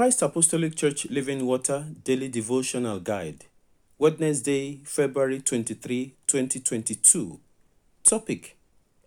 Christ 0.00 0.22
Apostolic 0.22 0.76
Church 0.76 1.04
Living 1.10 1.44
Water 1.44 1.84
Daily 2.04 2.28
Devotional 2.28 3.00
Guide, 3.00 3.44
Wednesday, 3.98 4.80
February 4.82 5.40
23, 5.40 6.14
2022. 6.26 7.38
Topic 8.02 8.56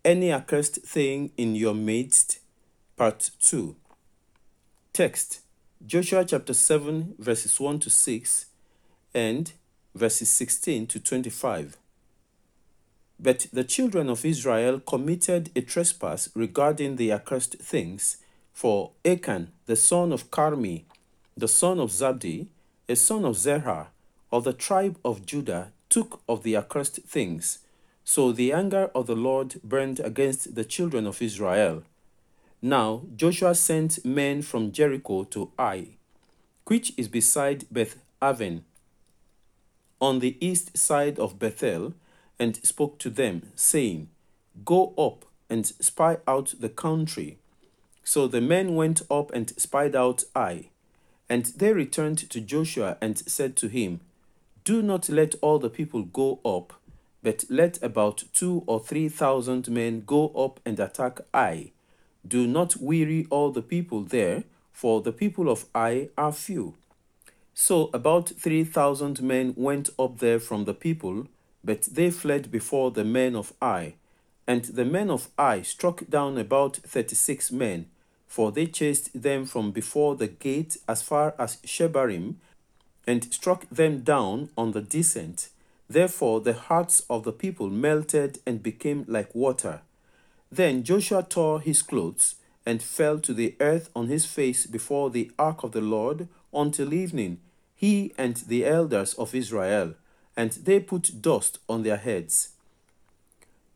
Any 0.05 0.31
accursed 0.31 0.83
thing 0.83 1.31
in 1.35 1.55
your 1.55 1.73
midst, 1.73 2.41
Part 2.95 3.31
2. 3.41 3.75
Text 4.93 5.41
Joshua 5.83 6.25
chapter 6.25 6.53
7, 6.53 7.15
verses 7.17 7.59
1 7.59 7.79
to 7.79 7.89
6 7.89 8.45
and 9.15 9.51
verses 9.95 10.29
16 10.29 10.85
to 10.85 10.99
25. 10.99 11.75
But 13.19 13.47
the 13.51 13.63
children 13.63 14.11
of 14.11 14.23
Israel 14.23 14.79
committed 14.79 15.49
a 15.55 15.61
trespass 15.61 16.29
regarding 16.35 16.97
the 16.97 17.11
accursed 17.11 17.55
things 17.57 18.17
for 18.53 18.91
Achan, 19.03 19.51
the 19.65 19.75
son 19.75 20.13
of 20.13 20.29
Carmi, 20.29 20.83
the 21.35 21.47
son 21.47 21.79
of 21.79 21.89
Zabdi, 21.89 22.47
a 22.87 22.95
son 22.95 23.25
of 23.25 23.35
Zerah, 23.35 23.87
of 24.31 24.43
the 24.43 24.53
tribe 24.53 24.97
of 25.03 25.25
Judah, 25.25 25.71
took 25.89 26.21
of 26.29 26.43
the 26.43 26.55
accursed 26.55 27.01
things. 27.03 27.59
So 28.05 28.31
the 28.31 28.53
anger 28.53 28.91
of 28.93 29.07
the 29.07 29.15
Lord 29.15 29.59
burned 29.63 29.99
against 29.99 30.55
the 30.55 30.63
children 30.63 31.07
of 31.07 31.21
Israel. 31.21 31.83
Now 32.61 33.03
Joshua 33.15 33.55
sent 33.55 34.05
men 34.05 34.41
from 34.41 34.71
Jericho 34.71 35.23
to 35.25 35.51
Ai, 35.57 35.97
which 36.65 36.93
is 36.95 37.07
beside 37.07 37.65
Beth 37.71 37.97
Aven, 38.21 38.63
on 39.99 40.19
the 40.19 40.37
east 40.39 40.77
side 40.77 41.17
of 41.17 41.39
Bethel, 41.39 41.93
and 42.39 42.55
spoke 42.57 42.99
to 42.99 43.09
them, 43.09 43.51
saying, 43.55 44.09
Go 44.65 44.93
up 44.97 45.25
and 45.49 45.65
spy 45.65 46.17
out 46.27 46.55
the 46.59 46.69
country 46.69 47.37
so 48.03 48.27
the 48.27 48.41
men 48.41 48.75
went 48.75 49.01
up 49.09 49.31
and 49.33 49.49
spied 49.59 49.95
out 49.95 50.23
Ai. 50.35 50.69
And 51.29 51.45
they 51.45 51.73
returned 51.73 52.29
to 52.29 52.41
Joshua 52.41 52.97
and 53.01 53.17
said 53.17 53.55
to 53.57 53.67
him, 53.67 54.01
Do 54.63 54.81
not 54.81 55.09
let 55.09 55.35
all 55.41 55.59
the 55.59 55.69
people 55.69 56.03
go 56.03 56.39
up, 56.45 56.73
but 57.23 57.45
let 57.49 57.81
about 57.81 58.25
two 58.33 58.63
or 58.67 58.79
three 58.79 59.07
thousand 59.07 59.69
men 59.69 60.03
go 60.05 60.27
up 60.29 60.59
and 60.65 60.79
attack 60.79 61.21
Ai. 61.33 61.71
Do 62.27 62.45
not 62.47 62.75
weary 62.77 63.25
all 63.29 63.51
the 63.51 63.61
people 63.61 64.01
there, 64.03 64.43
for 64.71 65.01
the 65.01 65.11
people 65.11 65.49
of 65.49 65.65
Ai 65.73 66.09
are 66.17 66.33
few. 66.33 66.75
So 67.53 67.89
about 67.93 68.29
three 68.29 68.63
thousand 68.63 69.21
men 69.21 69.53
went 69.55 69.89
up 69.97 70.19
there 70.19 70.39
from 70.39 70.65
the 70.65 70.73
people, 70.73 71.27
but 71.63 71.83
they 71.83 72.11
fled 72.11 72.51
before 72.51 72.91
the 72.91 73.05
men 73.05 73.35
of 73.35 73.53
Ai. 73.61 73.95
And 74.45 74.65
the 74.65 74.85
men 74.85 75.09
of 75.09 75.29
Ai 75.37 75.61
struck 75.61 76.09
down 76.09 76.37
about 76.37 76.77
thirty 76.77 77.15
six 77.15 77.51
men, 77.51 77.85
for 78.33 78.51
they 78.51 78.65
chased 78.65 79.21
them 79.21 79.45
from 79.45 79.69
before 79.69 80.15
the 80.15 80.25
gate 80.27 80.75
as 80.87 81.03
far 81.03 81.35
as 81.37 81.57
Shebarim, 81.57 82.33
and 83.05 83.31
struck 83.31 83.69
them 83.69 83.99
down 83.99 84.49
on 84.57 84.71
the 84.71 84.81
descent. 84.81 85.49
Therefore 85.87 86.41
the 86.41 86.53
hearts 86.53 87.03
of 87.11 87.25
the 87.25 87.31
people 87.31 87.69
melted 87.69 88.39
and 88.43 88.63
became 88.63 89.05
like 89.07 89.35
water. 89.35 89.81
Then 90.51 90.83
Joshua 90.83 91.21
tore 91.21 91.61
his 91.61 91.83
clothes 91.83 92.33
and 92.65 92.81
fell 92.81 93.19
to 93.19 93.35
the 93.35 93.55
earth 93.59 93.91
on 93.95 94.07
his 94.07 94.25
face 94.25 94.65
before 94.65 95.11
the 95.11 95.29
ark 95.37 95.63
of 95.63 95.73
the 95.73 95.81
Lord 95.81 96.27
until 96.51 96.91
evening, 96.91 97.37
he 97.75 98.13
and 98.17 98.37
the 98.37 98.65
elders 98.65 99.13
of 99.13 99.35
Israel, 99.35 99.93
and 100.35 100.53
they 100.53 100.79
put 100.79 101.21
dust 101.21 101.59
on 101.69 101.83
their 101.83 101.97
heads. 101.97 102.52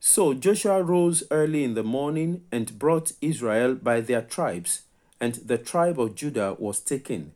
So 0.10 0.34
Joshua 0.34 0.82
rose 0.82 1.24
early 1.32 1.66
in 1.66 1.74
the 1.74 1.84
morning 1.84 2.46
and 2.50 2.80
brought 2.80 3.12
Israel 3.20 3.76
by 3.76 4.00
their 4.00 4.22
tribes, 4.22 4.84
and 5.20 5.36
the 5.36 5.58
tribe 5.58 6.00
of 6.00 6.16
Judah 6.16 6.56
was 6.58 6.80
taken. 6.80 7.34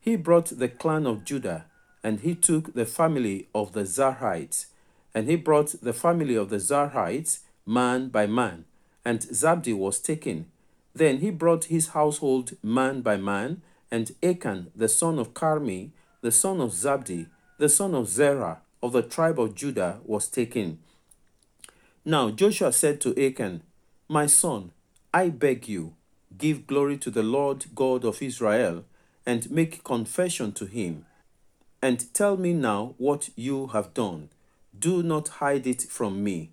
He 0.00 0.16
brought 0.16 0.46
the 0.46 0.68
clan 0.68 1.06
of 1.06 1.24
Judah, 1.24 1.66
and 2.02 2.18
he 2.18 2.34
took 2.34 2.74
the 2.74 2.86
family 2.86 3.46
of 3.54 3.72
the 3.72 3.84
Zarhites, 3.84 4.66
and 5.14 5.28
he 5.28 5.36
brought 5.36 5.76
the 5.80 5.92
family 5.92 6.34
of 6.34 6.50
the 6.50 6.56
Zarhites 6.56 7.38
man 7.64 8.08
by 8.08 8.26
man, 8.26 8.64
and 9.04 9.20
Zabdi 9.20 9.72
was 9.72 10.00
taken. 10.00 10.46
Then 10.92 11.18
he 11.18 11.30
brought 11.30 11.66
his 11.66 11.90
household 11.90 12.56
man 12.64 13.00
by 13.00 13.16
man, 13.16 13.62
and 13.92 14.10
Achan 14.24 14.72
the 14.74 14.88
son 14.88 15.20
of 15.20 15.34
Carmi, 15.34 15.92
the 16.20 16.32
son 16.32 16.60
of 16.60 16.72
Zabdi, 16.72 17.28
the 17.58 17.68
son 17.68 17.94
of 17.94 18.08
Zerah, 18.08 18.58
of 18.82 18.90
the 18.90 19.02
tribe 19.02 19.38
of 19.38 19.54
Judah, 19.54 20.00
was 20.04 20.26
taken. 20.26 20.80
Now 22.08 22.30
Joshua 22.30 22.72
said 22.72 23.02
to 23.02 23.10
Achan, 23.22 23.60
My 24.08 24.24
son, 24.24 24.72
I 25.12 25.28
beg 25.28 25.68
you, 25.68 25.92
give 26.38 26.66
glory 26.66 26.96
to 26.96 27.10
the 27.10 27.22
Lord 27.22 27.66
God 27.74 28.02
of 28.02 28.22
Israel, 28.22 28.86
and 29.26 29.50
make 29.50 29.84
confession 29.84 30.52
to 30.52 30.64
him. 30.64 31.04
And 31.82 32.06
tell 32.14 32.38
me 32.38 32.54
now 32.54 32.94
what 32.96 33.28
you 33.36 33.66
have 33.74 33.92
done. 33.92 34.30
Do 34.78 35.02
not 35.02 35.28
hide 35.28 35.66
it 35.66 35.82
from 35.82 36.24
me. 36.24 36.48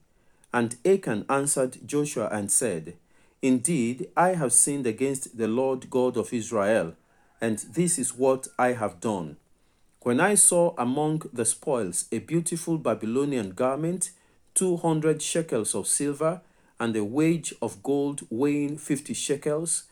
And 0.53 0.75
Achan 0.85 1.25
answered 1.29 1.77
Joshua 1.85 2.27
and 2.33 2.51
said, 2.51 2.97
Indeed, 3.41 4.09
I 4.17 4.33
have 4.33 4.51
sinned 4.51 4.85
against 4.85 5.37
the 5.37 5.47
Lord 5.47 5.89
God 5.89 6.17
of 6.17 6.33
Israel, 6.33 6.95
and 7.39 7.59
this 7.59 7.97
is 7.97 8.13
what 8.13 8.49
I 8.59 8.73
have 8.73 8.99
done. 8.99 9.37
When 10.01 10.19
I 10.19 10.35
saw 10.35 10.75
among 10.77 11.22
the 11.31 11.45
spoils 11.45 12.09
a 12.11 12.19
beautiful 12.19 12.77
Babylonian 12.77 13.51
garment, 13.51 14.11
200 14.55 15.21
shekels 15.21 15.75
of 15.75 15.88
silver, 15.88 16.41
and 16.79 16.95
a 16.95 17.03
wage 17.03 17.53
of 17.61 17.83
gold 17.83 18.23
weighing 18.29 18.77
50 18.77 19.13
shekels. 19.13 19.83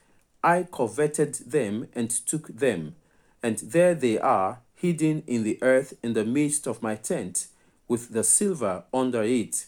I 0.43 0.63
coveted 0.63 1.35
them 1.35 1.87
and 1.93 2.09
took 2.09 2.47
them, 2.47 2.95
and 3.41 3.57
there 3.59 3.95
they 3.95 4.17
are, 4.19 4.59
hidden 4.75 5.23
in 5.27 5.43
the 5.43 5.57
earth 5.61 5.93
in 6.03 6.13
the 6.13 6.25
midst 6.25 6.67
of 6.67 6.81
my 6.81 6.95
tent, 6.95 7.47
with 7.87 8.09
the 8.09 8.23
silver 8.23 8.83
under 8.93 9.23
it. 9.23 9.67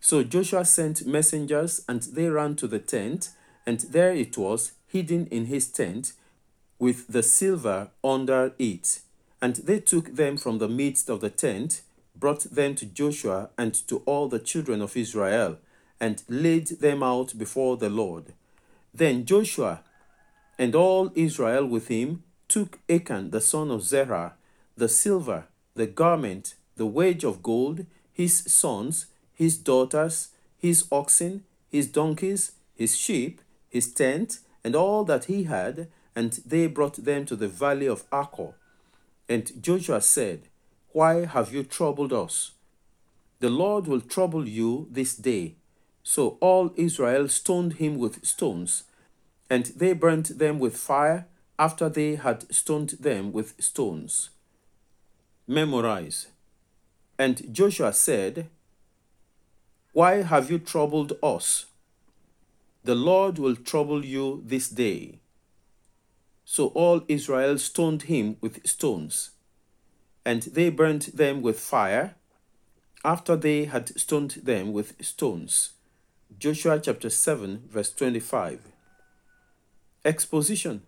So 0.00 0.22
Joshua 0.22 0.64
sent 0.64 1.06
messengers, 1.06 1.82
and 1.88 2.02
they 2.02 2.28
ran 2.28 2.54
to 2.56 2.68
the 2.68 2.78
tent, 2.78 3.30
and 3.66 3.80
there 3.80 4.12
it 4.12 4.38
was, 4.38 4.72
hidden 4.86 5.26
in 5.26 5.46
his 5.46 5.66
tent, 5.66 6.12
with 6.78 7.08
the 7.08 7.24
silver 7.24 7.90
under 8.04 8.52
it. 8.58 9.00
And 9.42 9.56
they 9.56 9.80
took 9.80 10.14
them 10.14 10.36
from 10.36 10.58
the 10.58 10.68
midst 10.68 11.10
of 11.10 11.20
the 11.20 11.30
tent, 11.30 11.82
brought 12.18 12.44
them 12.44 12.74
to 12.76 12.86
Joshua 12.86 13.50
and 13.56 13.74
to 13.88 13.98
all 14.06 14.28
the 14.28 14.38
children 14.38 14.80
of 14.82 14.96
Israel, 14.96 15.58
and 16.00 16.22
laid 16.28 16.66
them 16.80 17.02
out 17.02 17.38
before 17.38 17.76
the 17.76 17.90
Lord. 17.90 18.32
Then 18.92 19.24
Joshua 19.24 19.82
and 20.58 20.74
all 20.74 21.10
Israel 21.14 21.66
with 21.66 21.88
him 21.88 22.22
took 22.48 22.78
Achan 22.88 23.30
the 23.30 23.40
son 23.40 23.70
of 23.70 23.82
Zerah, 23.82 24.34
the 24.76 24.88
silver, 24.88 25.44
the 25.74 25.86
garment, 25.86 26.54
the 26.76 26.86
wedge 26.86 27.24
of 27.24 27.42
gold, 27.42 27.86
his 28.12 28.38
sons, 28.46 29.06
his 29.34 29.56
daughters, 29.56 30.28
his 30.58 30.86
oxen, 30.90 31.44
his 31.70 31.86
donkeys, 31.86 32.52
his 32.74 32.96
sheep, 32.96 33.40
his 33.68 33.92
tent, 33.92 34.40
and 34.64 34.74
all 34.74 35.04
that 35.04 35.24
he 35.24 35.44
had, 35.44 35.88
and 36.14 36.40
they 36.46 36.66
brought 36.66 37.04
them 37.04 37.24
to 37.26 37.36
the 37.36 37.48
valley 37.48 37.86
of 37.86 38.04
Achor. 38.12 38.54
And 39.28 39.62
Joshua 39.62 40.00
said, 40.00 40.48
why 40.96 41.26
have 41.26 41.52
you 41.52 41.62
troubled 41.62 42.10
us? 42.10 42.52
The 43.40 43.50
Lord 43.50 43.86
will 43.86 44.00
trouble 44.00 44.48
you 44.48 44.88
this 44.90 45.14
day. 45.14 45.56
So 46.02 46.38
all 46.40 46.72
Israel 46.74 47.28
stoned 47.28 47.74
him 47.74 47.98
with 47.98 48.24
stones, 48.24 48.84
and 49.50 49.66
they 49.76 49.92
burnt 49.92 50.38
them 50.38 50.58
with 50.58 50.74
fire 50.74 51.26
after 51.58 51.90
they 51.90 52.14
had 52.14 52.50
stoned 52.50 52.96
them 52.98 53.30
with 53.30 53.62
stones. 53.62 54.30
Memorize. 55.46 56.28
And 57.18 57.52
Joshua 57.52 57.92
said, 57.92 58.48
Why 59.92 60.22
have 60.22 60.50
you 60.50 60.58
troubled 60.58 61.12
us? 61.22 61.66
The 62.84 62.94
Lord 62.94 63.38
will 63.38 63.56
trouble 63.56 64.02
you 64.02 64.42
this 64.46 64.70
day. 64.70 65.18
So 66.46 66.68
all 66.68 67.02
Israel 67.06 67.58
stoned 67.58 68.04
him 68.04 68.38
with 68.40 68.66
stones 68.66 69.32
and 70.26 70.42
they 70.42 70.68
burnt 70.68 71.16
them 71.16 71.40
with 71.40 71.60
fire 71.60 72.16
after 73.04 73.36
they 73.36 73.66
had 73.66 73.96
stoned 73.96 74.32
them 74.42 74.72
with 74.72 75.00
stones. 75.02 75.70
Joshua 76.36 76.80
chapter 76.80 77.08
7, 77.08 77.62
verse 77.70 77.92
25. 77.92 78.60
Exposition 80.04 80.82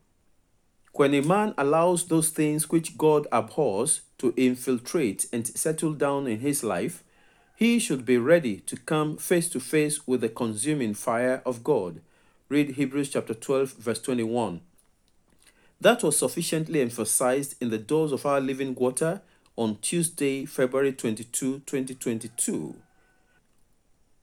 When 0.92 1.14
a 1.14 1.22
man 1.22 1.54
allows 1.56 2.08
those 2.08 2.30
things 2.30 2.68
which 2.68 2.98
God 2.98 3.28
abhors 3.30 4.00
to 4.18 4.34
infiltrate 4.36 5.26
and 5.32 5.46
settle 5.46 5.92
down 5.92 6.26
in 6.26 6.40
his 6.40 6.64
life, 6.64 7.04
he 7.54 7.78
should 7.78 8.04
be 8.04 8.18
ready 8.18 8.56
to 8.66 8.76
come 8.76 9.16
face 9.18 9.48
to 9.50 9.60
face 9.60 10.04
with 10.04 10.20
the 10.20 10.28
consuming 10.28 10.94
fire 10.94 11.42
of 11.46 11.62
God. 11.62 12.00
Read 12.48 12.70
Hebrews 12.70 13.10
chapter 13.10 13.34
12, 13.34 13.74
verse 13.74 14.00
21. 14.00 14.62
That 15.80 16.02
was 16.02 16.18
sufficiently 16.18 16.80
emphasized 16.80 17.54
in 17.60 17.70
the 17.70 17.78
doors 17.78 18.12
of 18.12 18.26
our 18.26 18.40
living 18.40 18.74
water 18.74 19.22
on 19.56 19.78
Tuesday, 19.80 20.44
February 20.44 20.92
22, 20.92 21.60
2022. 21.66 22.76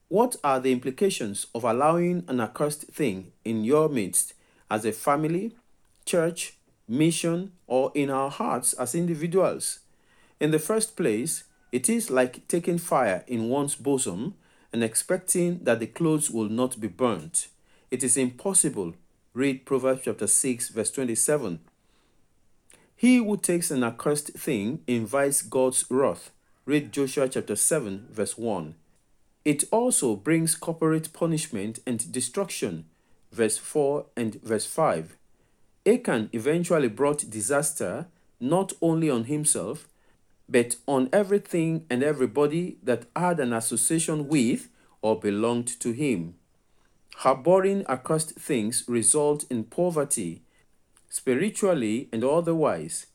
What 0.08 0.36
are 0.44 0.60
the 0.60 0.72
implications 0.72 1.46
of 1.54 1.64
allowing 1.64 2.24
an 2.28 2.40
accursed 2.40 2.82
thing 2.88 3.32
in 3.44 3.64
your 3.64 3.88
midst 3.88 4.34
as 4.70 4.84
a 4.84 4.92
family, 4.92 5.56
church, 6.04 6.56
mission, 6.88 7.52
or 7.66 7.90
in 7.94 8.10
our 8.10 8.30
hearts 8.30 8.72
as 8.74 8.94
individuals. 8.94 9.80
In 10.40 10.50
the 10.50 10.58
first 10.58 10.96
place, 10.96 11.44
it 11.72 11.88
is 11.88 12.10
like 12.10 12.46
taking 12.48 12.78
fire 12.78 13.24
in 13.26 13.48
one's 13.48 13.74
bosom 13.74 14.34
and 14.72 14.84
expecting 14.84 15.64
that 15.64 15.80
the 15.80 15.86
clothes 15.86 16.30
will 16.30 16.48
not 16.48 16.80
be 16.80 16.88
burnt. 16.88 17.48
It 17.90 18.02
is 18.04 18.16
impossible. 18.16 18.94
Read 19.36 19.66
Proverbs 19.66 20.00
chapter 20.06 20.26
6, 20.26 20.70
verse 20.70 20.90
27. 20.92 21.60
He 22.96 23.18
who 23.18 23.36
takes 23.36 23.70
an 23.70 23.84
accursed 23.84 24.28
thing 24.28 24.80
invites 24.86 25.42
God's 25.42 25.84
wrath. 25.90 26.30
Read 26.64 26.90
Joshua 26.90 27.28
chapter 27.28 27.54
7, 27.54 28.06
verse 28.10 28.38
1. 28.38 28.74
It 29.44 29.64
also 29.70 30.16
brings 30.16 30.54
corporate 30.54 31.12
punishment 31.12 31.80
and 31.86 32.10
destruction. 32.10 32.86
Verse 33.30 33.58
4 33.58 34.06
and 34.16 34.40
verse 34.42 34.64
5. 34.64 35.18
Achan 35.84 36.30
eventually 36.32 36.88
brought 36.88 37.28
disaster 37.28 38.06
not 38.40 38.72
only 38.80 39.10
on 39.10 39.24
himself, 39.24 39.86
but 40.48 40.76
on 40.86 41.10
everything 41.12 41.84
and 41.90 42.02
everybody 42.02 42.78
that 42.82 43.04
had 43.14 43.38
an 43.38 43.52
association 43.52 44.28
with 44.28 44.70
or 45.02 45.20
belonged 45.20 45.68
to 45.80 45.92
him. 45.92 46.36
Harboring 47.20 47.82
accursed 47.88 48.32
things 48.32 48.84
result 48.86 49.46
in 49.48 49.64
poverty, 49.64 50.42
spiritually 51.08 52.10
and 52.12 52.22
otherwise. 52.22 53.06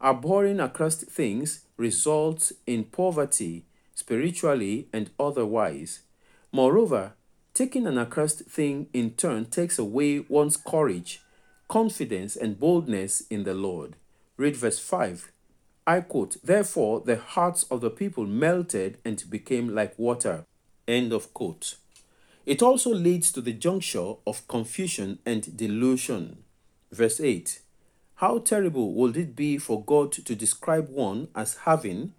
Abhorring 0.00 0.60
accursed 0.60 1.10
things 1.10 1.64
results 1.76 2.52
in 2.68 2.84
poverty, 2.84 3.64
spiritually 3.96 4.86
and 4.92 5.10
otherwise. 5.18 6.02
Moreover, 6.52 7.14
taking 7.52 7.88
an 7.88 7.98
accursed 7.98 8.44
thing 8.44 8.86
in 8.92 9.10
turn 9.14 9.46
takes 9.46 9.76
away 9.76 10.20
one's 10.20 10.56
courage, 10.56 11.20
confidence, 11.66 12.36
and 12.36 12.60
boldness 12.60 13.22
in 13.28 13.42
the 13.42 13.54
Lord. 13.54 13.96
Read 14.36 14.56
verse 14.56 14.78
5. 14.78 15.32
I 15.84 16.02
quote, 16.02 16.36
Therefore 16.44 17.00
the 17.00 17.16
hearts 17.16 17.64
of 17.64 17.80
the 17.80 17.90
people 17.90 18.24
melted 18.24 18.98
and 19.04 19.20
became 19.28 19.74
like 19.74 19.98
water. 19.98 20.44
End 20.86 21.12
of 21.12 21.34
quote. 21.34 21.74
It 22.48 22.62
also 22.62 22.94
leads 22.94 23.30
to 23.32 23.42
the 23.42 23.52
juncture 23.52 24.14
of 24.26 24.48
confusion 24.48 25.18
and 25.26 25.54
delusion. 25.54 26.44
Verse 26.90 27.20
8 27.20 27.60
How 28.14 28.38
terrible 28.38 28.94
would 28.94 29.18
it 29.18 29.36
be 29.36 29.58
for 29.58 29.84
God 29.84 30.12
to 30.12 30.34
describe 30.34 30.88
one 30.88 31.28
as 31.34 31.58
having, 31.66 32.14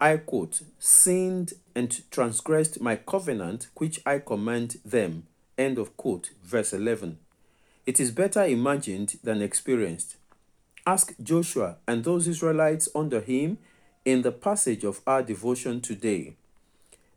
I 0.00 0.16
quote, 0.16 0.62
sinned 0.78 1.52
and 1.74 2.00
transgressed 2.10 2.80
my 2.80 2.96
covenant 2.96 3.66
which 3.74 4.00
I 4.06 4.20
command 4.20 4.78
them. 4.86 5.26
End 5.58 5.76
of 5.76 5.98
quote. 5.98 6.30
Verse 6.42 6.72
11. 6.72 7.18
It 7.84 8.00
is 8.00 8.10
better 8.10 8.42
imagined 8.42 9.18
than 9.22 9.42
experienced. 9.42 10.16
Ask 10.86 11.14
Joshua 11.22 11.76
and 11.86 12.04
those 12.04 12.26
Israelites 12.26 12.88
under 12.94 13.20
him 13.20 13.58
in 14.06 14.22
the 14.22 14.32
passage 14.32 14.82
of 14.82 15.02
our 15.06 15.22
devotion 15.22 15.82
today. 15.82 16.36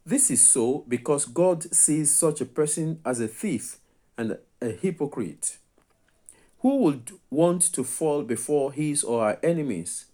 This 0.08 0.32
is 0.32 0.42
so 0.42 0.86
because 0.88 1.26
God 1.26 1.76
sees 1.76 2.16
such 2.16 2.40
a 2.40 2.46
person 2.46 3.02
as 3.04 3.20
a 3.20 3.28
thief 3.28 3.80
and 4.18 4.38
a 4.62 4.70
hypocrite. 4.70 5.58
Who 6.60 6.78
would 6.78 7.12
want 7.30 7.62
to 7.74 7.84
fall 7.84 8.24
before 8.24 8.72
his 8.72 9.04
or 9.04 9.26
her 9.26 9.40
enemies? 9.44 10.06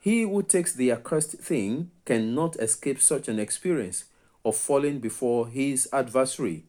He 0.00 0.22
who 0.22 0.42
takes 0.42 0.72
the 0.72 0.90
accursed 0.90 1.38
thing 1.38 1.92
cannot 2.04 2.56
escape 2.56 3.00
such 3.00 3.28
an 3.28 3.38
experience 3.38 4.06
of 4.44 4.56
falling 4.56 4.98
before 4.98 5.46
his 5.46 5.88
adversary 5.92 6.64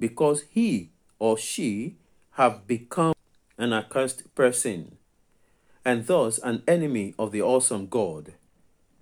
because 0.00 0.44
he 0.48 0.92
or 1.18 1.36
she 1.36 1.96
have 2.30 2.66
become 2.66 3.12
an 3.58 3.74
accursed 3.74 4.34
person 4.34 4.96
and 5.84 6.06
thus 6.06 6.38
an 6.38 6.62
enemy 6.66 7.14
of 7.18 7.30
the 7.30 7.42
awesome 7.42 7.88
God. 7.88 8.32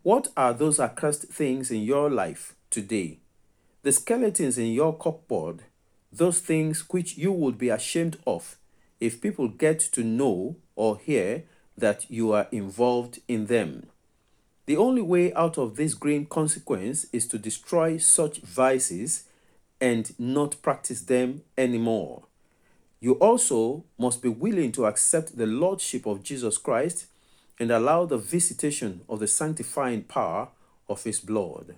What 0.03 0.27
are 0.37 0.53
those 0.53 0.81
accursed 0.81 1.29
things 1.29 1.71
in 1.71 1.83
your 1.83 2.11
life 2.11 2.57
today? 2.75 3.19
The 3.83 3.93
skeletons 3.93 4.59
in 4.59 4.73
your 4.73 4.99
cupboard, 4.99 5.63
those 6.13 6.41
things 6.41 6.85
which 6.91 7.17
you 7.17 7.33
would 7.33 7.57
be 7.57 7.69
ashamed 7.69 8.19
of 8.27 8.57
if 9.01 9.21
people 9.21 9.49
get 9.49 9.79
to 9.93 10.03
know 10.03 10.57
or 10.75 10.99
hear 10.99 11.45
that 11.79 12.11
you 12.11 12.33
are 12.33 12.49
involved 12.51 13.21
in 13.29 13.47
them. 13.47 13.87
The 14.67 14.77
only 14.77 15.03
way 15.03 15.33
out 15.35 15.57
of 15.59 15.77
this 15.77 15.95
green 15.95 16.27
consequence 16.27 17.07
is 17.13 17.27
to 17.29 17.39
destroy 17.39 17.99
such 17.99 18.39
vices 18.39 19.25
and 19.81 20.13
not 20.19 20.61
practice 20.63 21.03
them 21.03 21.43
anymore. 21.57 22.25
You 23.01 23.13
also 23.15 23.85
must 23.99 24.23
be 24.23 24.31
willing 24.31 24.73
to 24.73 24.87
accept 24.87 25.37
the 25.37 25.47
Lordship 25.47 26.07
of 26.07 26.23
Jesus 26.23 26.57
Christ 26.59 27.07
and 27.61 27.71
allow 27.71 28.07
the 28.07 28.19
visitation 28.19 29.03
of 29.09 29.21
the 29.21 29.27
sanctifying 29.27 30.05
power 30.05 30.49
of 30.89 31.05
His 31.05 31.21
blood. 31.21 31.77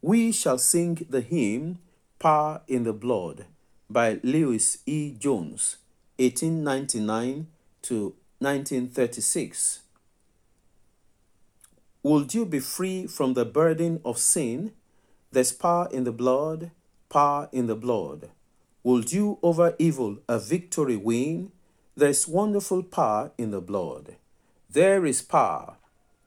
We 0.00 0.30
shall 0.30 0.58
sing 0.58 1.06
the 1.10 1.20
hymn 1.20 1.80
Power 2.20 2.60
in 2.68 2.84
the 2.84 2.92
Blood 2.92 3.46
by 3.90 4.20
Lewis 4.22 4.78
E. 4.86 5.10
Jones, 5.18 5.78
1899 6.18 7.48
to 7.82 8.14
1936. 8.38 9.80
Would 12.04 12.32
you 12.32 12.46
be 12.46 12.60
free 12.60 13.08
from 13.08 13.34
the 13.34 13.44
burden 13.44 14.00
of 14.04 14.18
sin? 14.18 14.70
There's 15.32 15.50
power 15.50 15.88
in 15.90 16.04
the 16.04 16.12
blood, 16.12 16.70
power 17.08 17.48
in 17.50 17.66
the 17.66 17.74
blood. 17.74 18.30
Would 18.84 19.12
you 19.12 19.40
over 19.42 19.74
evil 19.80 20.18
a 20.28 20.38
victory 20.38 20.96
win? 20.96 21.50
There 21.96 22.10
is 22.10 22.28
wonderful 22.28 22.84
power 22.84 23.32
in 23.36 23.50
the 23.50 23.60
blood. 23.60 24.14
There 24.70 25.04
is 25.04 25.22
power, 25.22 25.74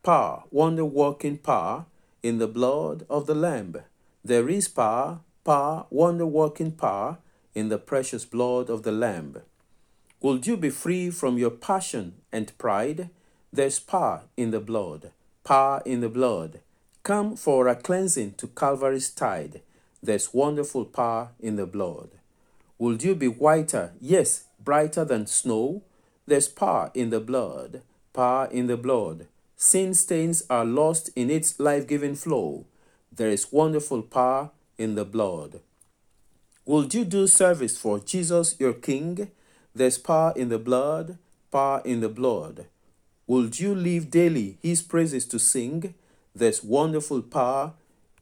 power, 0.04 0.44
wonder 0.52 0.84
working 0.84 1.38
power 1.38 1.86
in 2.24 2.38
the 2.38 2.48
blood 2.48 3.06
of 3.10 3.26
the 3.26 3.36
Lamb. 3.36 3.76
There 4.24 4.50
is 4.50 4.68
power, 4.68 5.20
power, 5.44 5.86
wonder 5.90 6.26
working 6.26 6.72
power 6.72 7.18
in 7.56 7.70
the 7.70 7.78
precious 7.78 8.26
blood 8.26 8.70
of 8.70 8.84
the 8.84 8.92
Lamb. 8.92 9.42
Would 10.22 10.46
you 10.46 10.56
be 10.56 10.70
free 10.70 11.10
from 11.10 11.38
your 11.38 11.50
passion 11.50 12.16
and 12.32 12.56
pride? 12.58 13.10
There's 13.52 13.80
power 13.80 14.24
in 14.38 14.52
the 14.52 14.60
blood, 14.60 15.12
power 15.44 15.82
in 15.86 16.02
the 16.02 16.10
blood. 16.10 16.60
Come 17.04 17.36
for 17.36 17.68
a 17.68 17.76
cleansing 17.76 18.36
to 18.36 18.48
Calvary's 18.48 19.10
tide. 19.10 19.62
There's 20.04 20.34
wonderful 20.34 20.86
power 20.86 21.30
in 21.40 21.56
the 21.56 21.66
blood. 21.66 22.10
Would 22.78 23.04
you 23.04 23.16
be 23.16 23.28
whiter, 23.28 23.94
yes, 24.00 24.46
brighter 24.64 25.04
than 25.04 25.26
snow? 25.26 25.82
There's 26.28 26.48
power 26.48 26.92
in 26.94 27.10
the 27.10 27.20
blood, 27.20 27.82
power 28.14 28.48
in 28.52 28.68
the 28.68 28.78
blood. 28.78 29.28
Sin 29.64 29.94
stains 29.94 30.42
are 30.50 30.66
lost 30.66 31.12
in 31.16 31.30
its 31.30 31.60
life 31.60 31.86
giving 31.88 32.16
flow. 32.16 32.66
There 33.16 33.30
is 33.30 33.52
wonderful 33.52 34.02
power 34.02 34.50
in 34.80 34.96
the 34.96 35.06
blood. 35.06 35.60
Would 36.66 36.96
you 36.96 37.06
do 37.06 37.28
service 37.28 37.78
for 37.78 38.00
Jesus 38.00 38.60
your 38.60 38.74
King? 38.74 39.30
There's 39.76 40.00
power 40.00 40.34
in 40.36 40.50
the 40.50 40.58
blood, 40.58 41.20
power 41.52 41.84
in 41.86 42.00
the 42.00 42.10
blood. 42.10 42.66
Would 43.28 43.60
you 43.60 43.76
live 43.76 44.10
daily 44.10 44.58
his 44.64 44.82
praises 44.82 45.28
to 45.28 45.38
sing? 45.38 45.94
There's 46.34 46.64
wonderful 46.64 47.22
power 47.22 47.74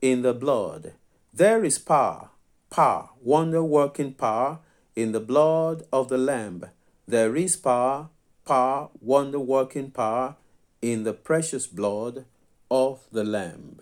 in 0.02 0.24
the 0.24 0.34
blood. 0.34 0.92
There 1.34 1.64
is 1.64 1.80
power 1.80 2.32
power, 2.70 3.12
wonder 3.22 3.64
working 3.64 4.14
power 4.14 4.60
in 4.94 5.14
the 5.14 5.22
blood 5.22 5.84
of 5.94 6.10
the 6.10 6.18
Lamb. 6.18 6.66
There 7.08 7.38
is 7.38 7.56
power, 7.56 8.10
power, 8.46 8.90
wonder 9.00 9.40
working 9.40 9.90
power 9.90 10.36
in 10.82 11.04
the 11.04 11.14
precious 11.14 11.68
blood 11.68 12.26
of 12.72 13.02
the 13.12 13.24
Lamb. 13.24 13.82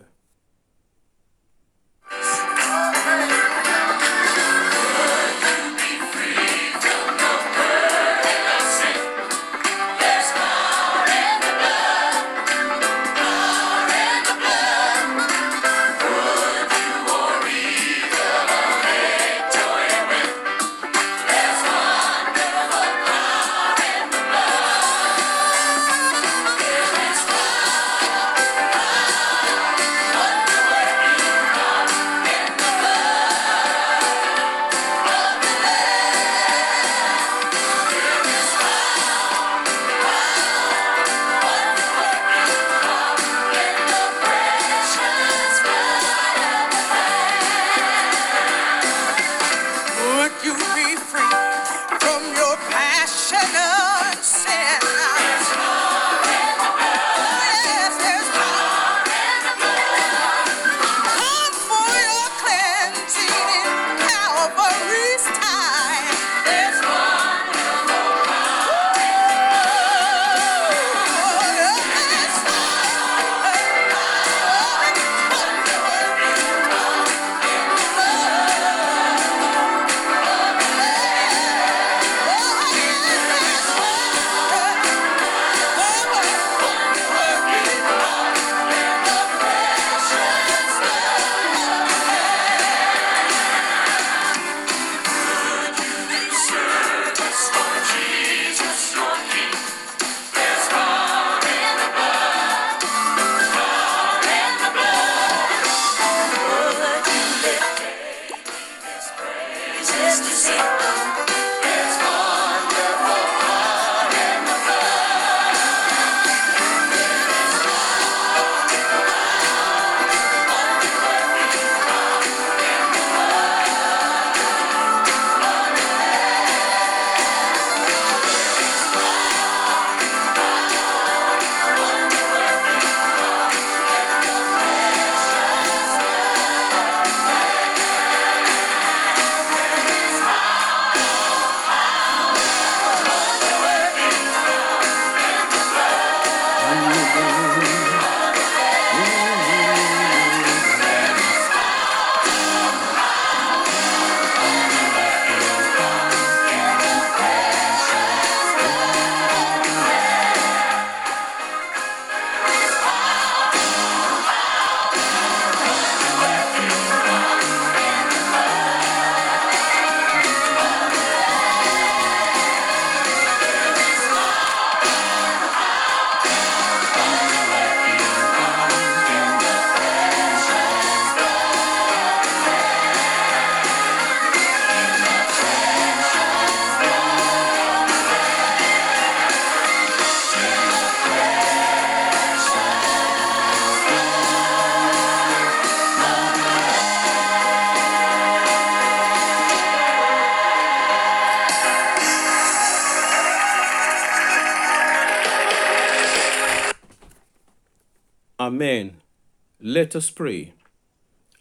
Let 209.70 209.94
us 209.94 210.08
pray. 210.08 210.54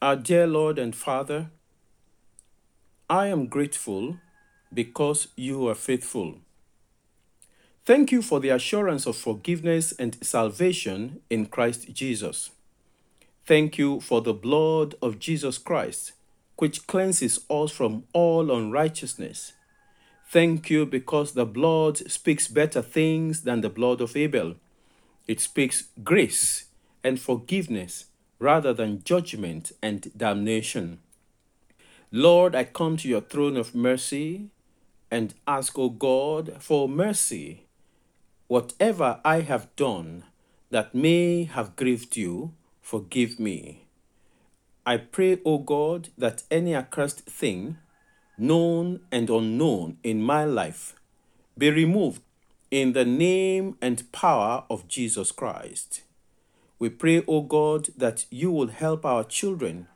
Our 0.02 0.18
dear 0.18 0.48
Lord 0.48 0.78
and 0.78 0.94
Father, 0.94 1.50
I 3.10 3.28
am 3.28 3.48
grateful 3.48 4.18
because 4.74 5.30
you 5.38 5.66
are 5.70 5.76
faithful. 5.76 6.40
Thank 7.86 8.12
you 8.12 8.22
for 8.22 8.42
the 8.42 8.50
assurance 8.50 9.06
of 9.06 9.16
forgiveness 9.16 9.94
and 9.94 10.18
salvation 10.22 11.22
in 11.30 11.46
Christ 11.46 11.94
Jesus. 11.94 12.50
Thank 13.46 13.78
you 13.78 14.02
for 14.02 14.20
the 14.20 14.34
blood 14.34 14.96
of 15.02 15.20
Jesus 15.20 15.58
Christ, 15.58 16.12
which 16.58 16.86
cleanses 16.86 17.40
us 17.50 17.72
from 17.72 18.04
all 18.12 18.52
unrighteousness. 18.52 19.54
Thank 20.30 20.70
you 20.70 20.86
because 20.86 21.32
the 21.32 21.46
blood 21.46 22.12
speaks 22.12 22.50
better 22.50 22.82
things 22.82 23.44
than 23.44 23.62
the 23.62 23.70
blood 23.70 24.02
of 24.02 24.18
Abel. 24.18 24.56
It 25.30 25.40
speaks 25.40 25.86
grace 26.04 26.66
and 27.06 27.22
forgiveness 27.22 28.08
rather 28.40 28.74
than 28.74 29.04
judgment 29.04 29.72
and 29.82 30.12
damnation. 30.16 31.00
Lord, 32.12 32.56
I 32.56 32.64
come 32.64 32.98
to 32.98 33.08
your 33.08 33.22
throne 33.22 33.58
of 33.58 33.76
mercy 33.76 34.50
and 35.12 35.34
ask, 35.48 35.78
O 35.78 35.90
God, 35.90 36.58
for 36.60 36.88
mercy. 36.88 37.66
Whatever 38.48 39.20
I 39.26 39.42
have 39.42 39.76
done 39.76 40.24
that 40.70 40.96
may 40.96 41.44
have 41.44 41.76
grieved 41.76 42.16
you, 42.16 42.54
forgive 42.82 43.40
me. 43.40 43.88
I 44.86 44.98
pray, 44.98 45.40
O 45.46 45.58
God, 45.58 46.10
that 46.18 46.44
any 46.50 46.74
accursed 46.74 47.22
thing, 47.22 47.78
known 48.38 49.02
and 49.12 49.30
unknown, 49.30 49.98
in 50.04 50.22
my 50.22 50.46
life 50.46 50.96
be 51.58 51.72
removed 51.72 52.22
in 52.70 52.94
the 52.94 53.06
name 53.06 53.78
and 53.82 54.12
power 54.12 54.64
of 54.70 54.88
Jesus 54.88 55.32
Christ. 55.32 56.04
We 56.80 56.90
pray, 56.90 57.24
O 57.28 57.42
God, 57.42 57.90
that 57.98 58.26
you 58.30 58.52
will 58.52 58.68
help 58.68 59.06
our 59.06 59.24
children 59.24 59.88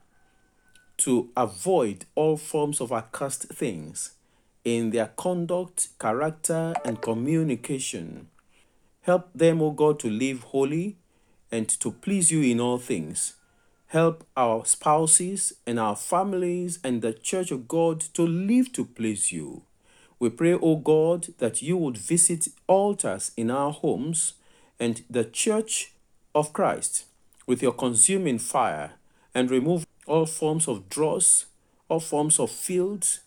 to 0.97 1.29
avoid 1.37 2.05
all 2.15 2.37
forms 2.37 2.81
of 2.81 2.91
accursed 2.91 3.49
things 3.49 4.13
in 4.63 4.89
their 4.89 5.07
conduct, 5.07 5.89
character, 5.99 6.73
and 6.83 7.01
communication. 7.01 8.27
Help 9.01 9.29
them, 9.33 9.61
O 9.61 9.71
God, 9.71 9.99
to 9.99 10.09
live 10.09 10.43
holy 10.43 10.97
and 11.51 11.67
to 11.67 11.91
please 11.91 12.31
you 12.31 12.41
in 12.41 12.59
all 12.59 12.77
things. 12.77 13.35
Help 13.87 14.25
our 14.37 14.65
spouses 14.65 15.53
and 15.67 15.79
our 15.79 15.95
families 15.95 16.79
and 16.83 17.01
the 17.01 17.13
church 17.13 17.51
of 17.51 17.67
God 17.67 17.99
to 18.13 18.25
live 18.25 18.71
to 18.73 18.85
please 18.85 19.31
you. 19.31 19.63
We 20.17 20.29
pray, 20.29 20.53
O 20.53 20.77
God, 20.77 21.29
that 21.39 21.61
you 21.61 21.77
would 21.77 21.97
visit 21.97 22.47
altars 22.67 23.31
in 23.35 23.51
our 23.51 23.71
homes 23.71 24.33
and 24.79 25.03
the 25.09 25.25
church 25.25 25.93
of 26.33 26.53
Christ 26.53 27.05
with 27.45 27.61
your 27.61 27.73
consuming 27.73 28.39
fire 28.39 28.93
and 29.33 29.49
remove 29.49 29.85
all 30.05 30.25
forms 30.25 30.67
of 30.67 30.89
dross, 30.89 31.45
all 31.89 31.99
forms 31.99 32.39
of 32.39 32.51
filth, 32.51 33.19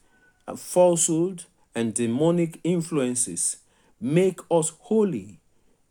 and 0.47 0.59
falsehood, 0.59 1.45
and 1.75 1.95
demonic 1.95 2.61
influences. 2.63 3.59
Make 4.01 4.41
us 4.51 4.73
holy 4.81 5.41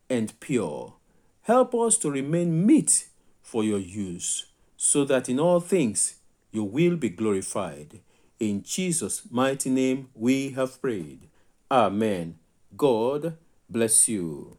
and 0.10 0.39
pure. 0.39 0.93
Help 1.41 1.75
us 1.75 1.98
to 1.98 2.12
remain 2.12 2.65
meet 2.65 3.08
for 3.41 3.63
your 3.63 3.79
use, 3.79 4.46
so 4.77 5.03
that 5.05 5.27
in 5.27 5.39
all 5.39 5.60
things 5.60 6.15
you 6.51 6.63
will 6.63 6.96
be 6.96 7.10
glorified. 7.10 8.00
In 8.39 8.63
Jesus' 8.63 9.24
mighty 9.29 9.70
name 9.70 10.10
we 10.13 10.51
have 10.51 10.82
prayed. 10.82 11.29
Amen. 11.70 12.38
God 12.77 13.38
bless 13.70 14.08
you. 14.08 14.58